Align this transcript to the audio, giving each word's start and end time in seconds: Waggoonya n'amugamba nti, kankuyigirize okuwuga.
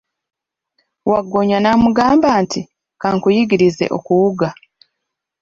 Waggoonya 1.09 1.57
n'amugamba 1.61 2.29
nti, 2.43 2.61
kankuyigirize 3.01 3.85
okuwuga. 3.97 4.49